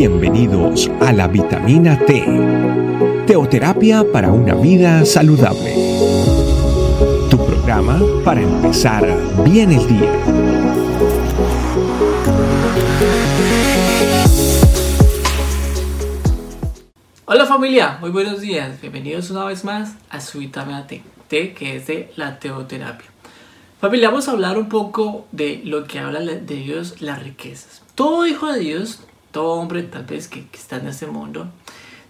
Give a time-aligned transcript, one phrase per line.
[0.00, 2.24] Bienvenidos a la vitamina T,
[3.26, 5.74] teoterapia para una vida saludable.
[7.28, 9.06] Tu programa para empezar
[9.44, 10.10] bien el día.
[17.26, 18.80] Hola familia, muy buenos días.
[18.80, 23.10] Bienvenidos una vez más a su vitamina T, T que es de la teoterapia.
[23.82, 27.82] Familia, vamos a hablar un poco de lo que habla de Dios, las riquezas.
[27.94, 31.48] Todo hijo de Dios, todo hombre tal vez que, está en este mundo,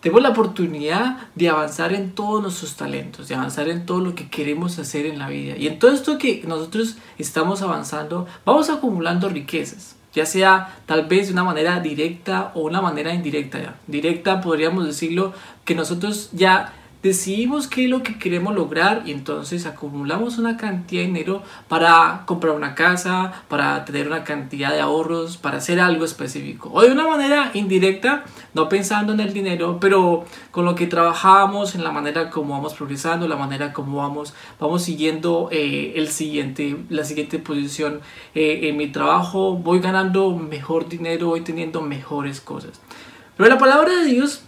[0.00, 4.28] tenemos la oportunidad de avanzar en todos nuestros talentos, de avanzar en todo lo que
[4.28, 5.56] queremos hacer en la vida.
[5.56, 11.26] Y en todo esto que nosotros estamos avanzando, vamos acumulando riquezas, ya sea tal vez
[11.26, 13.76] de una manera directa o una manera indirecta.
[13.88, 15.32] Directa podríamos decirlo
[15.64, 21.02] que nosotros ya decidimos qué es lo que queremos lograr y entonces acumulamos una cantidad
[21.02, 26.04] de dinero para comprar una casa, para tener una cantidad de ahorros, para hacer algo
[26.04, 26.70] específico.
[26.72, 31.74] O de una manera indirecta, no pensando en el dinero, pero con lo que trabajamos,
[31.74, 36.76] en la manera como vamos progresando, la manera como vamos, vamos siguiendo eh, el siguiente,
[36.88, 38.00] la siguiente posición
[38.34, 42.80] eh, en mi trabajo, voy ganando mejor dinero, voy teniendo mejores cosas.
[43.36, 44.42] Pero la palabra de Dios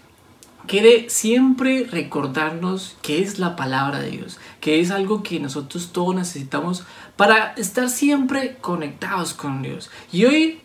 [0.71, 6.15] quiere siempre recordarnos que es la palabra de Dios, que es algo que nosotros todos
[6.15, 6.85] necesitamos
[7.17, 9.91] para estar siempre conectados con Dios.
[10.13, 10.61] Y hoy,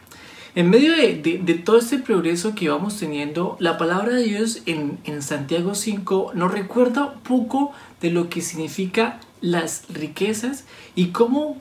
[0.53, 5.73] en medio de, todo este progreso que vamos teniendo, la palabra de Dios en, Santiago
[5.73, 11.59] 5 nos recuerda un poco de lo que significa las riquezas y cómo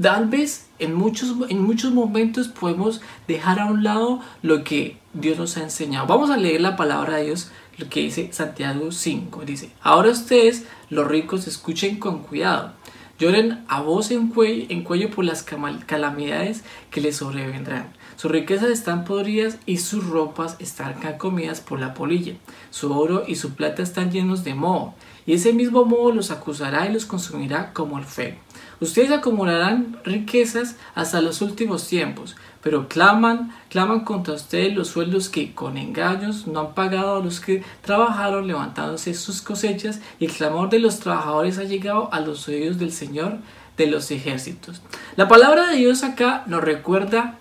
[0.00, 5.38] tal vez en muchos, en muchos momentos podemos dejar a un lado lo que Dios
[5.38, 6.06] nos ha enseñado.
[6.06, 9.44] Vamos a leer la palabra de Dios lo que dice Santiago 5.
[9.44, 12.72] Dice, ahora ustedes, los ricos, escuchen con cuidado.
[13.18, 17.92] Lloren a voz en cuello, en cuello por las calamidades que les sobrevendrán.
[18.16, 22.34] Sus riquezas están podridas y sus ropas están comidas por la polilla.
[22.70, 24.94] Su oro y su plata están llenos de moho.
[25.26, 28.36] Y ese mismo moho los acusará y los consumirá como el fuego.
[28.80, 35.54] Ustedes acumularán riquezas hasta los últimos tiempos, pero claman, claman contra ustedes los sueldos que
[35.54, 40.70] con engaños no han pagado a los que trabajaron levantándose sus cosechas y el clamor
[40.70, 43.38] de los trabajadores ha llegado a los oídos del Señor
[43.76, 44.80] de los ejércitos.
[45.16, 47.38] La palabra de Dios acá nos recuerda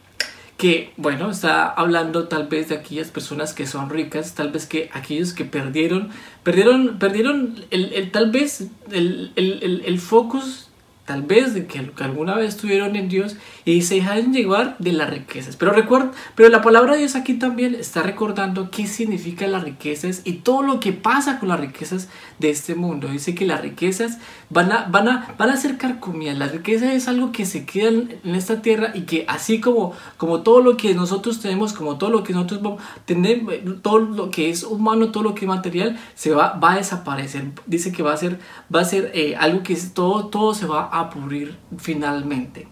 [0.57, 4.89] que, bueno, está hablando tal vez de aquellas personas que son ricas, tal vez que
[4.93, 6.09] aquellos que perdieron,
[6.43, 10.69] perdieron, perdieron el, tal vez el, el, el focus
[11.05, 15.09] tal vez de que, alguna vez estuvieron en Dios y se dejaron llevar de las
[15.09, 15.55] riquezas.
[15.55, 20.21] Pero recuerda, pero la palabra de Dios aquí también está recordando qué significa las riquezas
[20.23, 23.07] y todo lo que pasa con las riquezas de este mundo.
[23.07, 24.17] Dice que las riquezas
[24.49, 26.37] van a, van a, van a ser carcomidas.
[26.37, 30.41] La riqueza es algo que se queda en esta tierra y que así como, como
[30.41, 33.43] todo lo que nosotros tenemos, como todo lo que nosotros vamos tener,
[33.81, 37.51] todo lo que es humano, todo lo que es material, se va, va a desaparecer.
[37.67, 38.39] Dice que va a ser,
[38.73, 42.67] va a ser eh, algo que todo, todo se va a pudrir finalmente.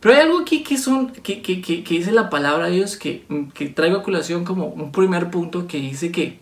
[0.00, 3.26] Pero hay algo aquí que, son, que, que, que, dice la palabra de Dios que,
[3.54, 6.38] que traigo a colación como un primer punto que dice que,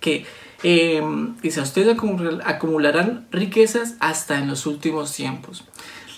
[0.00, 0.24] que
[0.62, 1.02] eh,
[1.42, 1.96] dice, ustedes
[2.44, 5.64] acumularán riquezas hasta en los últimos tiempos.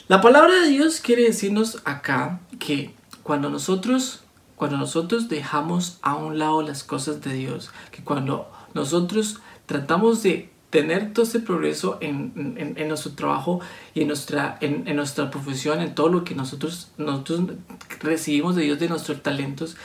[0.09, 4.23] La palabra de Dios quiere decirnos acá que cuando nosotros,
[4.57, 10.51] cuando nosotros dejamos a un lado las cosas de Dios, que cuando nosotros tratamos de
[10.71, 13.61] tener todo ese progreso en, en, nuestro trabajo
[13.95, 17.43] y en nuestra, en, nuestra profesión, en todo lo que nosotros, nosotros
[18.01, 19.77] recibimos de Dios, de nuestros talentos,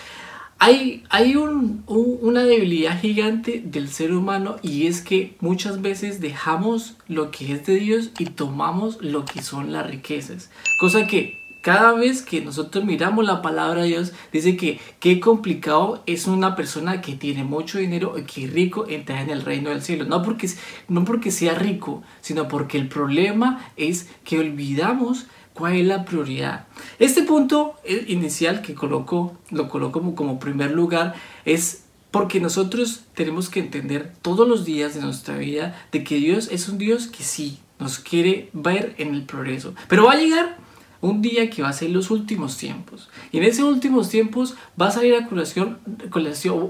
[0.59, 6.95] hay, hay un, una debilidad gigante del ser humano y es que muchas veces dejamos
[7.07, 10.51] lo que es de Dios y tomamos lo que son las riquezas.
[10.79, 16.03] Cosa que cada vez que nosotros miramos la palabra de Dios, dice que qué complicado
[16.05, 19.81] es una persona que tiene mucho dinero y que rico entrar en el reino del
[19.81, 20.03] cielo.
[20.03, 20.49] No porque,
[20.89, 26.67] no porque sea rico, sino porque el problema es que olvidamos cuál es la prioridad.
[26.99, 27.75] Este punto
[28.07, 31.15] inicial que coloco, lo coloco como, como primer lugar
[31.45, 36.49] es porque nosotros tenemos que entender todos los días de nuestra vida de que Dios
[36.51, 39.75] es un Dios que sí nos quiere ver en el progreso.
[39.87, 40.57] Pero va a llegar
[41.03, 43.09] un día que va a ser los últimos tiempos.
[43.33, 45.79] Y en esos últimos tiempos va a salir a colación,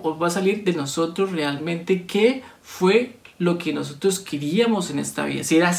[0.01, 5.25] o va a salir de nosotros realmente qué fue lo que nosotros queríamos en esta
[5.25, 5.43] vida.
[5.43, 5.71] Si era,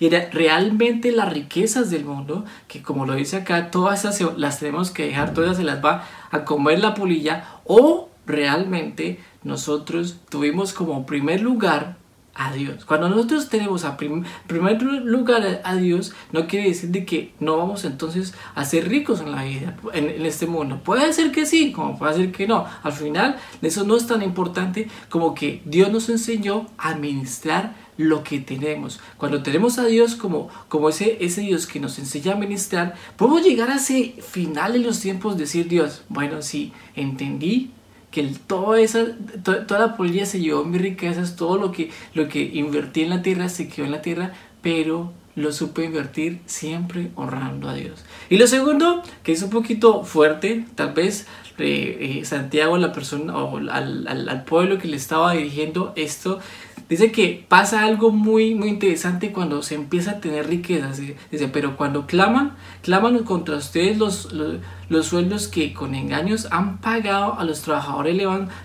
[0.00, 5.06] era realmente las riquezas del mundo, que como lo dice acá, todas las tenemos que
[5.06, 11.40] dejar, todas se las va a comer la polilla, o realmente nosotros tuvimos como primer
[11.40, 11.98] lugar
[12.36, 12.84] a Dios.
[12.84, 17.84] Cuando nosotros tenemos a primer lugar a Dios, no quiere decir de que no vamos
[17.84, 20.80] entonces a ser ricos en la vida, en, este mundo.
[20.84, 22.66] Puede ser que sí, como puede ser que no.
[22.82, 28.22] Al final, eso no es tan importante como que Dios nos enseñó a administrar lo
[28.22, 29.00] que tenemos.
[29.16, 33.42] Cuando tenemos a Dios como, como ese, ese Dios que nos enseña a ministrar, podemos
[33.42, 37.70] llegar a ese final de los tiempos, decir Dios, bueno, sí, entendí
[38.10, 39.06] que toda, esa,
[39.44, 43.22] toda, la polilla se llevó mis riquezas, todo lo que, lo que invertí en la
[43.22, 44.32] tierra se quedó en la tierra,
[44.62, 48.04] pero lo supe invertir siempre honrando a Dios.
[48.30, 51.26] Y lo segundo, que es un poquito fuerte, tal vez
[51.58, 56.40] eh, eh, Santiago, la persona o al, al, pueblo que le estaba dirigiendo esto,
[56.88, 61.00] Dice que pasa algo muy, muy interesante cuando se empieza a tener riquezas.
[61.00, 67.40] Dice, pero cuando claman, claman contra ustedes los, los, sueldos que con engaños han pagado
[67.40, 68.16] a los trabajadores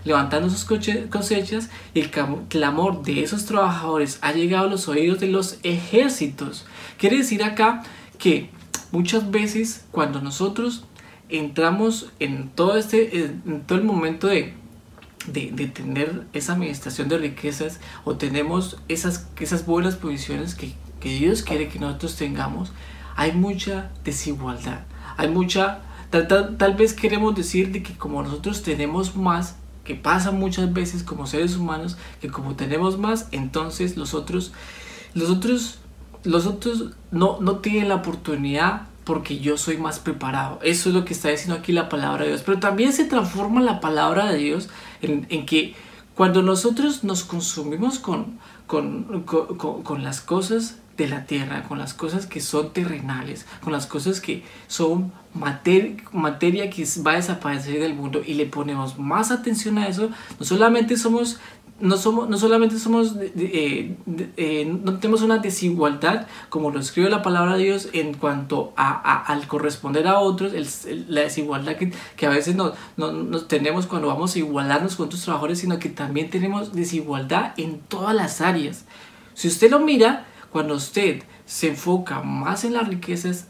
[0.05, 2.11] levantando sus cosechas y el
[2.47, 6.67] clamor de esos trabajadores ha llegado a los oídos de los ejércitos.
[6.99, 7.81] Quiere decir acá
[8.19, 8.51] que
[8.91, 10.83] muchas veces cuando nosotros
[11.29, 14.53] entramos en todo este en todo el momento de
[15.27, 21.43] de, tener esa administración de riquezas o tenemos esas, esas buenas posiciones que, que Dios
[21.43, 22.71] quiere que nosotros tengamos,
[23.15, 24.81] hay mucha desigualdad.
[25.17, 30.31] Hay mucha, tal, tal, vez queremos decir de que como nosotros tenemos más, que pasa
[30.31, 34.53] muchas veces como seres humanos, que como tenemos más, entonces los otros,
[35.13, 35.79] los otros,
[36.23, 40.59] los otros no, no tienen la oportunidad porque yo soy más preparado.
[40.63, 42.43] Eso es lo que está diciendo aquí la palabra de Dios.
[42.45, 44.69] Pero también se transforma la palabra de Dios
[45.01, 45.75] en, que
[46.15, 52.27] cuando nosotros nos consumimos con, con, con, las cosas de la tierra, con las cosas
[52.27, 58.21] que son terrenales, con las cosas que son materia que va a desaparecer del mundo
[58.25, 61.39] y le ponemos más atención a eso, no solamente somos
[61.81, 63.95] no, somos, no solamente somos, eh,
[64.37, 69.23] eh, no tenemos una desigualdad, como lo escribe la palabra de Dios, en cuanto a,
[69.25, 70.53] al corresponder a otros,
[71.07, 75.23] la desigualdad que, que a veces no, no, tenemos cuando vamos a igualarnos con otros
[75.23, 78.85] trabajadores, sino que también tenemos desigualdad en todas las áreas.
[79.33, 83.47] Si usted lo mira, cuando usted se enfoca más en las riquezas,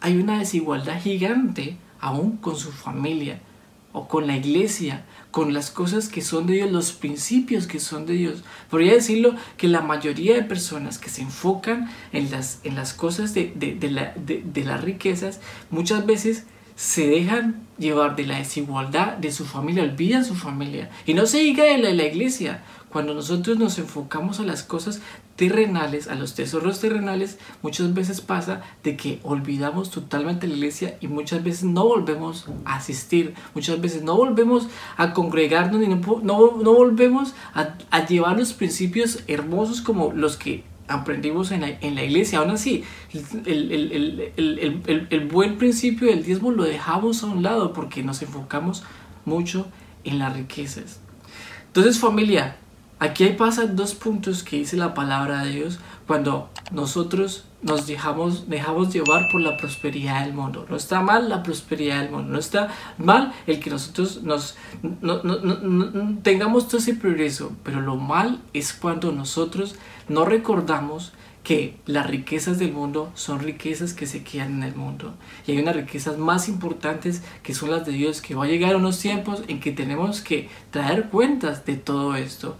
[0.00, 3.40] hay una desigualdad gigante aún con su familia
[3.92, 8.06] o con la iglesia con las cosas que son de Dios, los principios que son
[8.06, 8.42] de Dios.
[8.68, 13.32] Podría decirlo que la mayoría de personas que se enfocan en las, en las cosas
[13.34, 15.40] de, de, la, de, las riquezas,
[15.70, 16.44] muchas veces
[16.80, 20.88] se dejan llevar de la desigualdad de su familia, olvidan su familia.
[21.04, 22.62] Y no se diga de la, la iglesia.
[22.88, 25.02] Cuando nosotros nos enfocamos a las cosas
[25.36, 31.08] terrenales, a los tesoros terrenales, muchas veces pasa de que olvidamos totalmente la iglesia y
[31.08, 34.66] muchas veces no volvemos a asistir, muchas veces no volvemos
[34.96, 40.64] a congregarnos, ni no, no, volvemos a, a, llevar los principios hermosos como los que
[40.90, 42.40] aprendimos en la, en la iglesia.
[42.40, 42.84] Aún así,
[43.46, 48.20] el, el, el, el buen principio del diezmo lo dejamos a un lado porque nos
[48.22, 48.82] enfocamos
[49.24, 49.66] mucho
[50.04, 51.00] en las riquezas.
[51.68, 52.56] Entonces familia,
[53.00, 58.92] Aquí pasan dos puntos que dice la palabra de Dios cuando nosotros nos dejamos, dejamos
[58.92, 60.66] llevar por la prosperidad del mundo.
[60.68, 62.66] No está mal la prosperidad del mundo, no está
[62.98, 64.56] mal el que nosotros nos,
[66.24, 69.76] tengamos todo ese progreso, pero lo mal es cuando nosotros
[70.08, 71.12] no recordamos
[71.44, 75.14] que las riquezas del mundo son riquezas que se quedan en el mundo.
[75.46, 78.74] Y hay unas riquezas más importantes que son las de Dios, que va a llegar
[78.74, 82.56] unos tiempos en que tenemos que traer cuentas de todo esto.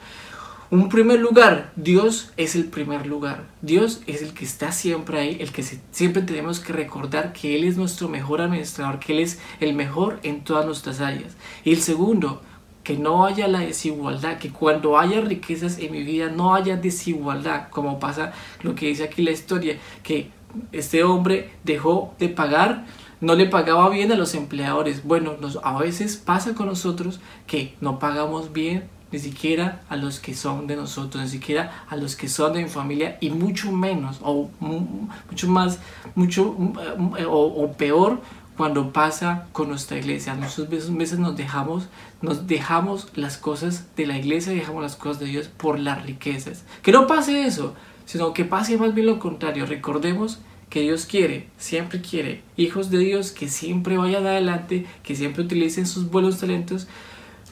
[0.71, 3.43] Un primer lugar, Dios es el primer lugar.
[3.61, 7.65] Dios es el que está siempre ahí, el que siempre tenemos que recordar que Él
[7.65, 11.37] es nuestro mejor administrador, que Él es el mejor en todas nuestras áreas.
[11.65, 12.41] Y el segundo,
[12.85, 17.69] que no haya la desigualdad, que cuando haya riquezas en mi vida no haya desigualdad,
[17.71, 20.31] como pasa lo que dice aquí la historia, que
[20.71, 22.85] este hombre dejó de pagar
[23.21, 25.05] no le pagaba bien a los empleadores.
[25.05, 30.21] Bueno, nos, a veces pasa con nosotros que no pagamos bien ni siquiera a los
[30.21, 33.73] que son de nosotros, ni siquiera a los que son de mi familia y mucho
[33.73, 35.81] menos o mucho más,
[36.14, 36.57] mucho
[37.29, 38.21] o, peor
[38.57, 40.35] cuando pasa con nuestra iglesia.
[40.35, 41.88] Veces, veces nos dejamos,
[42.23, 46.64] nos dejamos las cosas de la iglesia, dejamos las cosas de Dios por las riquezas.
[46.83, 47.75] Que no pase eso,
[48.05, 49.67] sino que pase más bien lo contrario.
[49.67, 55.43] Recordemos que Dios quiere, siempre quiere, hijos de Dios que siempre vayan adelante, que siempre
[55.43, 56.87] utilicen sus buenos talentos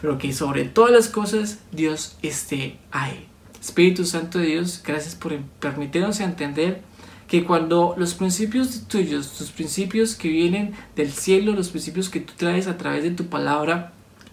[0.00, 3.26] pero que sobre todas las cosas Dios esté ahí.
[3.60, 6.82] Espíritu Santo de Dios, gracias por permitirnos entender
[7.26, 12.32] que cuando los principios tuyos, tus principios que vienen del cielo, los principios que tú
[12.36, 13.92] traes a través de tu palabra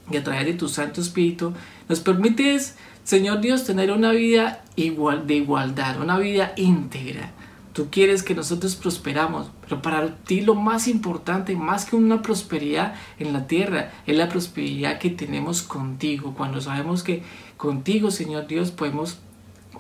[0.10, 1.54] y a través de tu Santo Espíritu,
[1.90, 7.34] nos permites Señor Dios, tener una vida igual, de igualdad, una vida íntegra.
[7.76, 12.96] Tú quieres que nosotros prosperamos, pero para ti lo más importante, más que una prosperidad
[13.20, 16.34] en la tierra, es la prosperidad que tenemos contigo.
[16.38, 17.22] Cuando sabemos que
[17.58, 19.18] contigo, Señor Dios, podemos,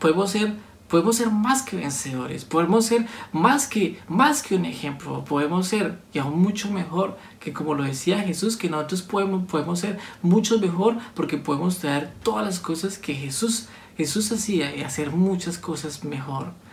[0.02, 0.56] podemos ser
[0.90, 5.98] podemos ser más que vencedores, podemos ser más que, más que un ejemplo, podemos ser
[6.12, 10.60] y aún mucho mejor que como lo decía Jesús, que nosotros podemos, podemos ser mucho
[10.60, 16.04] mejor porque podemos traer todas las cosas que Jesús, Jesús hacía y hacer muchas cosas
[16.04, 16.65] mejor.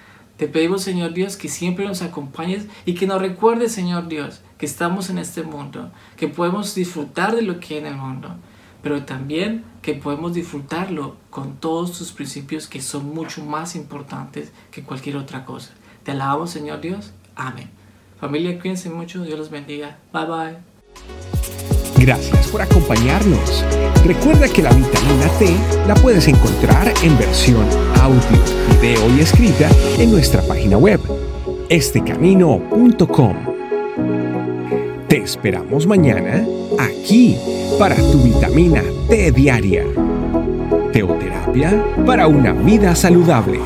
[0.42, 4.66] Te pedimos, Señor Dios, que siempre nos acompañes y que nos recuerdes, Señor Dios, que
[4.66, 8.34] estamos en este mundo, que podemos disfrutar de lo que hay en el mundo,
[8.82, 14.82] pero también que podemos disfrutarlo con todos tus principios que son mucho más importantes que
[14.82, 15.74] cualquier otra cosa.
[16.02, 17.12] Te alabamos, Señor Dios.
[17.36, 17.70] Amén.
[18.18, 19.22] Familia, cuídense mucho.
[19.22, 19.98] Dios los bendiga.
[20.12, 20.72] Bye bye.
[22.02, 23.64] Gracias por acompañarnos.
[24.04, 25.56] Recuerda que la vitamina T
[25.86, 27.64] la puedes encontrar en versión
[28.00, 28.42] audio,
[28.82, 30.98] video y escrita en nuestra página web,
[31.68, 33.36] estecamino.com.
[35.06, 36.44] Te esperamos mañana
[36.80, 37.36] aquí
[37.78, 39.84] para tu vitamina T diaria.
[40.92, 43.60] Teoterapia para una vida saludable.